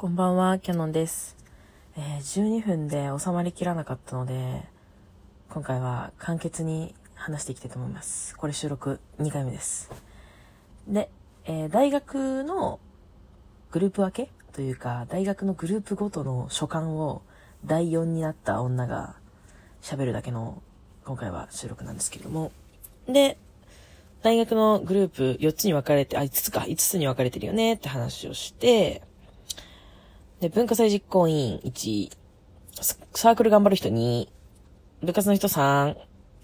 [0.00, 1.36] こんばんは、キャノンです。
[1.94, 4.62] えー12分で収まりきらなかったので、
[5.50, 8.34] 今回は簡潔に話していきたいと思います。
[8.34, 9.90] これ収録2回目です。
[10.88, 11.10] で、
[11.44, 12.80] えー大学の
[13.72, 17.20] グループ分けというか、大学のグループごとの所感を
[17.66, 19.16] 第4になった女が
[19.82, 20.62] 喋るだけの
[21.04, 22.52] 今回は収録なんですけれども。
[23.06, 23.36] で、
[24.22, 29.02] 大学のグループ4つに分かれて、あ、5つか、5つに分かれてるよねって話をして、
[30.40, 32.10] で、文化祭実行委員1、
[33.12, 34.26] サークル頑張る人2、
[35.02, 35.96] 部活の人3、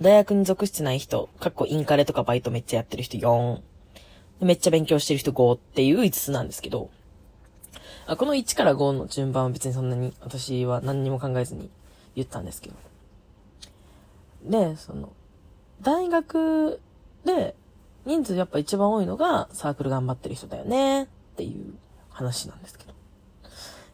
[0.00, 3.60] 大学に属してない人、かっこインカレとかバイトめっちゃやってる人4、
[4.42, 6.88] めっちゃ勉強してる人5っていう5つなんですけど、
[8.06, 11.68] あこの1から5の順番は別にそんなに私は何にも考えずに
[12.14, 12.76] 言ったんですけど。
[14.44, 15.12] で、その、
[15.82, 16.80] 大学
[17.24, 17.56] で
[18.06, 21.04] 人数やっぱ一番多いのがサークル頑張ってる人だよね。
[21.04, 21.74] っていう
[22.10, 22.99] 話なんですけど。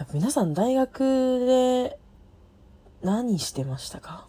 [0.00, 1.98] やっぱ皆さん大学で
[3.02, 4.26] 何してましたか？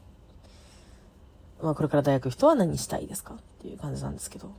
[1.63, 3.35] まあこれから大学人は何したいですか？
[3.35, 4.51] っていう感じなんですけど。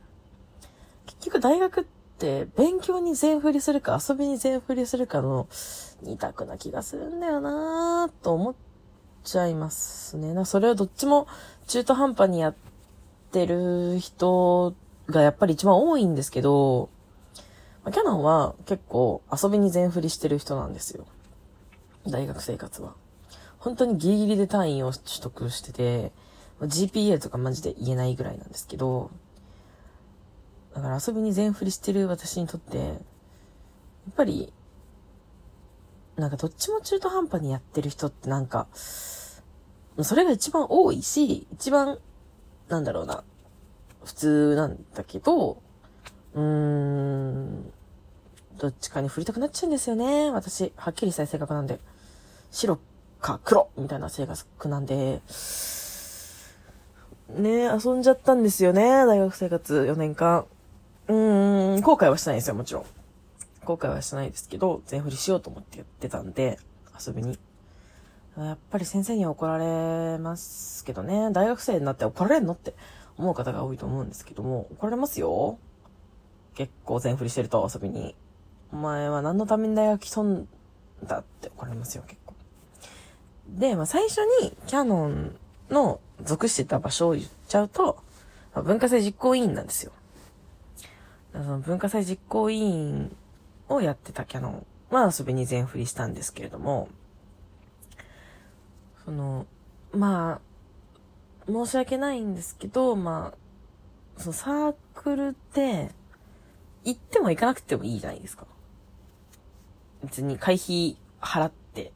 [1.05, 1.83] 結局大学っ
[2.17, 5.47] て勉強に全振りするか遊びに全振りするかの
[6.01, 8.55] 二択な気がするんだよなぁと思っ
[9.23, 10.33] ちゃいますね。
[10.33, 11.27] なそれをどっちも
[11.67, 12.55] 中途半端にやっ
[13.31, 14.73] てる人
[15.05, 16.89] がやっぱり一番多いんですけど、
[17.91, 21.05] キャノンは結構遊びに全振りしてる人なんですよ。
[22.07, 22.93] 大学生活は。
[23.57, 26.11] 本当にギリギリで単位を取得してて、
[26.61, 29.11] GPA とかマジで言えないぐらいなんですけど、
[30.73, 32.97] だから遊びに全振りしてる私にとって、やっ
[34.15, 34.51] ぱり、
[36.15, 41.99] なんかどっちも中途半端にやってる人ってなんか、それが一番多いし、一番、
[42.69, 43.23] なんだろうな、
[44.03, 45.61] 普通なんだけど、
[46.35, 47.71] うーん、
[48.57, 50.31] どっちかに振りたくなっちゃうんですよね。
[50.31, 51.79] 私、はっきりしたい性格なんで。
[52.51, 52.79] 白
[53.19, 55.21] か黒みたいな性格なんで、
[57.29, 59.05] ね遊んじゃったんですよね。
[59.05, 60.45] 大学生活4年間。
[61.07, 62.85] うーん、後悔はしてないですよ、もちろん。
[63.65, 66.59] 後悔はしてないですけど、全振りしようと思ってやってたんで、
[67.05, 67.39] 遊びに。
[68.37, 71.31] やっぱり先生には怒られますけどね。
[71.31, 72.73] 大学生になって怒られんのって
[73.17, 75.57] 思う方が多いと思うんですけども、怒られますよ。
[76.55, 78.15] 結構全振りしてると遊びに。
[78.71, 80.47] お前は何のために大学来とん
[81.03, 82.33] だって怒られますよ、結構。
[83.49, 85.35] で、まあ最初にキャノン
[85.69, 87.97] の属してた場所を言っちゃうと、
[88.53, 89.91] まあ文化祭実行委員なんですよ。
[91.33, 93.15] その文化祭実行委員
[93.69, 96.89] をやってたキャノンは遊びに全振りしたんですけれども、
[99.05, 99.45] その、
[99.91, 100.39] ま
[101.47, 103.33] あ、申し訳ないんですけど、ま
[104.17, 105.89] あ、そのサークルって、
[106.83, 108.45] 行っても行かなくてもいいじゃないですか。
[110.03, 111.91] 別に会費払って、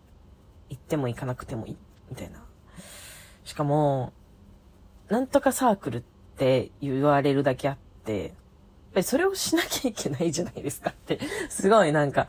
[0.70, 1.78] 行っても行かなくてもいい、
[2.10, 2.44] みたいな。
[3.44, 4.14] しかも、
[5.10, 6.04] なんとかサークルっ
[6.38, 8.32] て言われるだけあって、やっ
[8.94, 12.28] ぱりそれをしなきゃいけないじゃないですかって、 すごいなんか、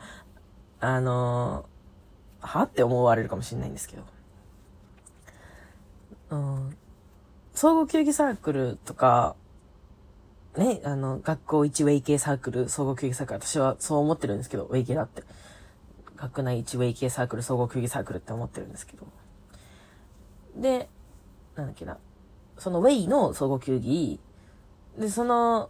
[0.79, 1.79] あのー
[2.41, 4.03] はって思われるかもしれないんですけど。
[6.29, 6.77] うん。
[7.53, 9.35] 総合球技サークルとか、
[10.57, 15.23] ね、あの、学校一ウェイ系サークル、総合球技サークル、私はそう思ってるんですけど、ウェイ系だって。
[16.15, 19.07] 学内一ウェイ系サークル、総合球技サークルって思ってるんですけど。
[20.55, 20.89] で、
[21.55, 21.97] なんだっけな。
[22.57, 24.19] そのウェイの総合球技、
[24.97, 25.69] で、その、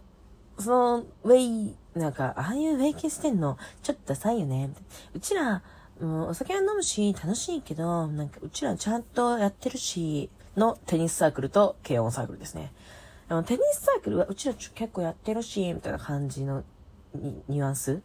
[0.58, 4.70] その、ウェイ、なんか、ああいうウェイ系してんの、ちょっとダサいよね。
[5.14, 5.62] うちら、
[6.00, 12.72] うん、お酒は飲むし、楽しいけど、なんか、うちらちゃんとやってるし、のテニスサークルと軽音サークルですね。
[13.30, 16.64] あのテニスサークルはうちら結構やってるし、みたいな感じの
[17.14, 18.02] ニニュアンス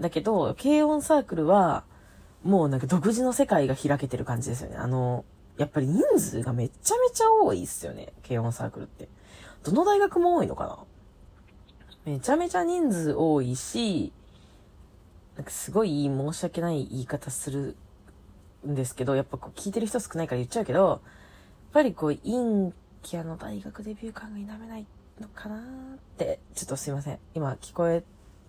[0.00, 1.84] だけど、軽音サークルは、
[2.42, 4.76] もうなんか独自の世界が開けてる感じですよね。
[4.78, 5.24] あの、
[5.58, 8.12] やっぱり人数がめちゃめちゃ多いっすよね。
[8.26, 9.08] 軽音サークルって。
[9.62, 10.78] どの大学も多いのかな？
[12.12, 14.12] めちゃめちゃ人数多いし、
[15.36, 17.76] なんかすごい申し訳ない言い方する
[18.66, 21.00] んですけど、やっぱこう聞いてる人少ないから言っちゃうけど、やっ
[21.74, 24.86] ぱりこう陰キャの大学デビュー感が否めない
[25.20, 27.18] のかなーって、ちょっとすいません。
[27.34, 28.04] 今聞こえ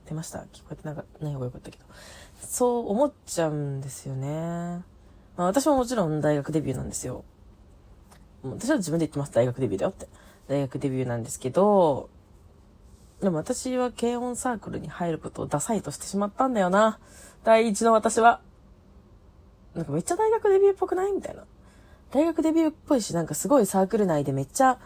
[0.06, 0.40] てました？
[0.52, 1.86] 聞こえてなんかない方がよかったけど。
[2.42, 4.28] そう思っちゃうんですよね。
[5.38, 7.24] まあ私ももちろん大学デビューなんですよ。
[8.44, 9.32] 私は自分で言ってます。
[9.34, 10.08] 大学デビューだよって。
[10.48, 12.10] 大学デビューなんですけど、
[13.22, 17.00] でも私は軽音サークルに入ることをダサいとしてしまったんだよな。
[17.44, 18.42] 第一の私は。
[19.76, 21.12] なんかめっちゃ大学デビューっぽくない？
[21.14, 21.44] みたいな。
[22.12, 24.78] 大学デビューっぽいし、なんかすごいサークル内でめっちゃ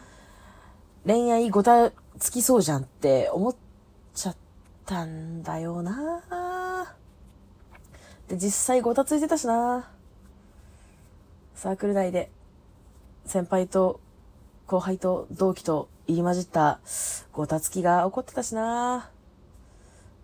[1.08, 3.56] 恋愛ごたつきそうじゃんって思っ
[4.14, 4.36] ちゃっ
[4.86, 6.96] たんだよな。
[8.28, 9.90] で、実際ごたついてたしな。
[11.56, 12.30] サークル内で、
[13.26, 14.00] 先輩と
[14.68, 16.80] 後輩と同期と入り混じった
[17.34, 19.10] ごたつきが起こってたしな。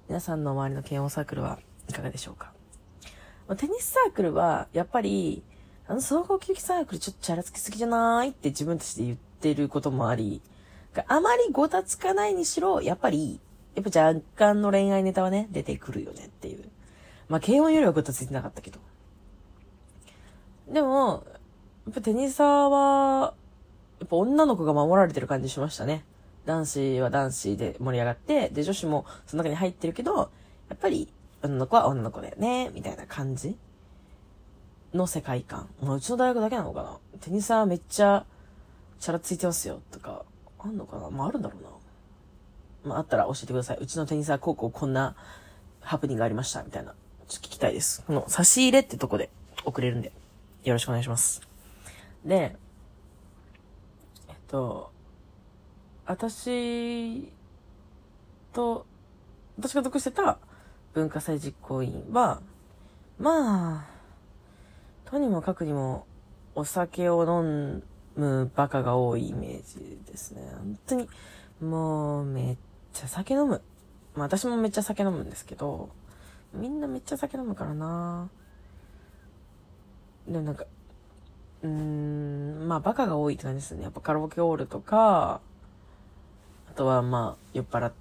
[0.08, 1.58] 皆さんの周りの慶応サークルは
[1.90, 2.54] いかがでしょうか？
[3.58, 5.44] テニスサークルは、やっぱり、
[5.92, 10.42] あの総合球技サークルちょっとチャラつきすぎじゃないって自分たちで言ってることもあり、
[11.06, 13.42] あまりごたつかないにしろ、やっぱり、
[13.76, 16.64] やっぱ若干の恋愛ネタはね、出てくるよねっていう。
[17.28, 18.80] まあ、軽音よりはごたついてなかったけど。
[20.72, 21.26] でも、
[21.86, 23.34] やっぱテニサーは、
[24.00, 26.06] やっぱ女の子が守られてる感じしましたね。
[26.46, 30.32] 男子は男子で盛り上がって、で、女子もその中に入ってるけど、
[30.70, 31.12] やっぱり
[31.44, 33.58] 女の子は女の子だよね、みたいな感じ
[34.94, 35.70] の世界観。
[35.82, 38.26] まあ、うちの大学だけなのかなテニサーめっちゃ、
[39.00, 40.26] チャラついてますよ、とか、
[40.60, 41.70] あんのかなまあ、あるんだろうな。
[42.84, 43.78] まあ、あったら教えてください。
[43.80, 45.16] うちのテニサー高校こんな
[45.80, 46.94] ハプニングがありました、みたいな。
[47.28, 48.04] ちょっと聞きたいです。
[48.06, 49.30] この差し入れってとこで
[49.66, 50.12] 送れるんで、
[50.64, 51.42] よろしくお願いします。
[52.26, 52.56] で、
[54.28, 54.92] えっと、
[56.06, 57.32] 私
[58.54, 58.86] と、
[59.58, 60.38] 私が属してた
[60.94, 62.42] 文化祭実行委員は、
[63.18, 64.01] まあ、
[65.12, 66.08] とにもかくにも
[66.56, 67.84] お酒を飲
[68.16, 70.42] むバカが多いイメージですね。
[70.58, 71.10] 本当に、
[71.62, 72.58] もうめっ
[72.94, 73.62] ちゃ酒飲む。
[74.16, 75.90] まあ私もめっちゃ酒飲むんですけど、
[76.54, 78.30] みんなめっちゃ酒飲むからな
[80.30, 80.64] でも、なんか、
[81.64, 83.84] うーん、まあバカが多いって感じですね。
[83.84, 85.42] やっぱカラオケオールとか、
[86.70, 87.94] あとはまあ酔っ払っ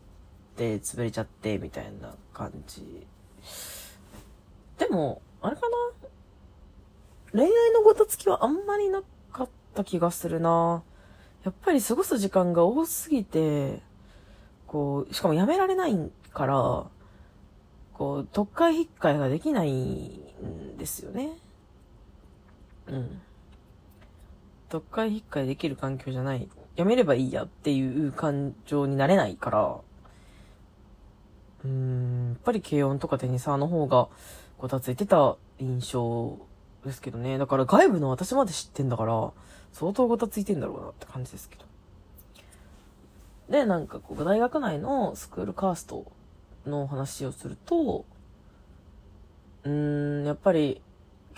[0.55, 3.05] て潰れちゃってみたいな感じ。
[4.79, 6.00] でも、あれかな？
[7.33, 10.83] 恋愛のごとつきはあんまりなかった気がするな
[11.45, 13.81] やっぱり過ごす時間が多すぎて、
[14.67, 16.87] こう、しかもやめられないから、
[17.95, 21.39] こう、特会引っかえができないんですよね。
[22.89, 23.21] うん。
[24.69, 26.49] 特会引っかえできる環境じゃない。
[26.77, 29.81] やめればいいやっていう感情になれないから、
[31.65, 34.09] うーん、やっぱり軽音とかテニサーの方が
[34.59, 36.39] ごたついてた印象
[36.85, 37.39] ですけどね。
[37.39, 39.33] だから外部の私まで知ってんだから、
[39.73, 41.65] 相当ごたついてんだろうなって感じですけど。
[43.51, 46.11] で、なんかこう、大学内のスクールカースト
[46.67, 48.05] の話をすると、
[49.65, 50.81] うーん、やっぱり、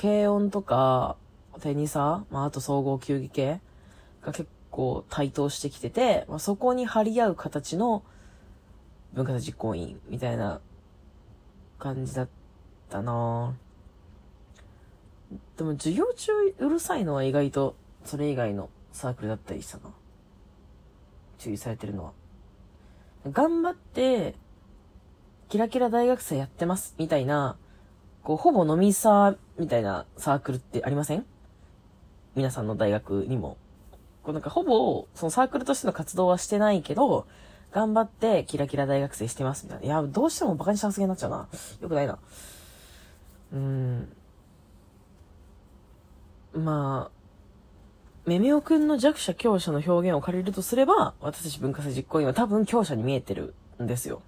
[0.00, 1.16] 軽音とか、
[1.60, 3.60] テニサー、まあ、あと総合球技系
[4.22, 8.02] が結構台頭してきてて、まあ、そこに張り合う形の
[9.12, 10.60] 文化祭実行委員みたいな
[11.78, 12.28] 感じだっ
[12.88, 13.71] たなぁ
[15.56, 17.74] でも授業中うるさいのは意外と
[18.04, 19.84] それ以外のサークルだったりしたな。
[21.38, 22.12] 注意されてるのは。
[23.30, 24.34] 頑張って、
[25.48, 27.56] キラキラ大学生やってます、みたいな、
[28.22, 31.26] こう、ほぼ飲みサーみたいなサークルってありません？
[32.34, 33.56] 皆さんの大学にも。
[34.22, 37.26] こうなんかほぼ、そのサークルとしての活動はしてないけど、
[37.72, 39.84] 頑張ってキラキラ大学生してますみたいな。
[39.84, 41.48] いや、どうしても馬鹿にした発言になっちゃうな。
[41.80, 42.18] よくないな。
[43.52, 44.12] うーん。
[46.54, 47.22] まあ、
[48.24, 54.22] めめおくんの弱者強者の表現を借りるとすれば、私たち文化祭実行委員は多分強者に見えてるんですよ。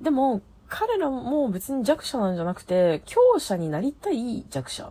[0.00, 4.88] でも、彼らも別に弱者なんじゃなくて、強者になりたい弱者。
[4.88, 4.90] っ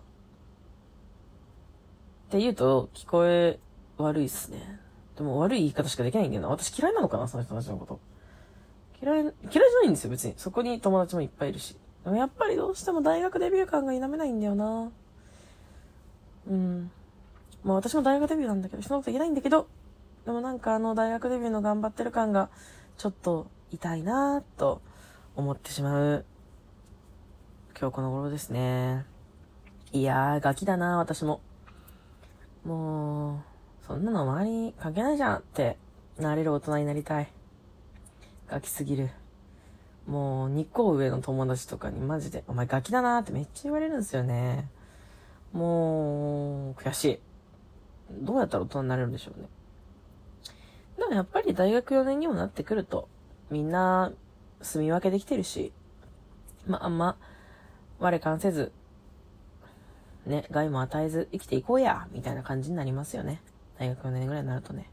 [2.29, 3.59] て言うと、聞こえ
[3.97, 4.79] 悪いっすね。
[5.15, 6.49] でも悪い言い方しかできないんだよな。
[6.49, 7.99] 私嫌いなのかなその人たちのこと。
[9.01, 10.33] 嫌い、嫌いじゃないんですよ、別に。
[10.37, 11.77] そこに友達もいっぱいいるし。
[12.03, 14.91] でもやっぱりどうしても大学デビュー感が否めないんだよな。
[16.47, 16.91] うん。
[17.63, 19.67] まあ私も大学デビューなんだけど、人のこと言えないんだけど、
[20.25, 22.49] でもなんかあの大学デビューの頑張ってる感が
[22.97, 24.81] ちょっと痛いなぁと
[25.35, 26.25] 思ってしまう
[27.77, 29.05] 今日この頃ですね。
[29.91, 31.41] いやー、ガキだな私も。
[32.63, 33.43] も
[33.83, 35.77] う、そんなの周りに関係ないじゃんって
[36.17, 37.27] なれる大人になりたい。
[38.47, 39.09] ガキすぎる。
[40.07, 44.69] もう、2個上の友達とかにマジで、お前ガキだなってめっちゃ言われるんですよね。
[45.55, 47.19] もう、悔しい。
[48.11, 49.47] どうやったら大人になれるんでしょうね。
[50.97, 53.07] でもやっぱり大学4年にもなってくると、
[53.49, 54.11] みんな
[54.61, 55.71] 住み分けできてるし、
[56.67, 57.17] まあ、あんま、
[57.99, 58.73] 我関せず、
[60.25, 63.41] ね、害も与えず生きていこうや、みたいな感じになりますよね。
[63.79, 64.89] 大学4年ぐらいになるとね。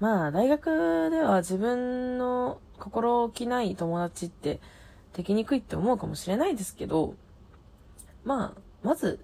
[0.00, 4.60] まあ、大学では自分の心置きない友達って
[5.12, 7.14] できにくいって思うかもしれないですけど、
[8.24, 9.18] まあ、まず、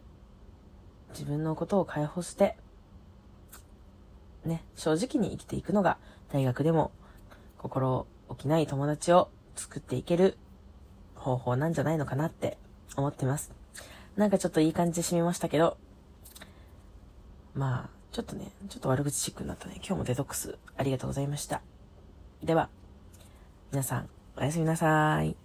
[1.11, 2.57] 自分のことを解放して、
[4.45, 5.97] ね、正直に生きていくのが
[6.33, 6.91] 大学でも
[7.57, 10.37] 心置きない友達を作っていける
[11.15, 12.59] 方法なんじゃないのかなって
[12.97, 13.53] 思ってます。
[14.17, 15.77] なんかちょっといい感じで締めましたけど、
[17.55, 19.77] まあ、ちょっとね、ちょっと悪口チックになったね。
[19.77, 21.63] 今日もデトックスありがとうございました。
[22.43, 22.69] では、
[23.73, 25.44] 皆さん、おやすみなさーい。